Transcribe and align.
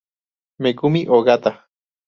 Megumi 0.61 1.01
Ogata 1.13 1.51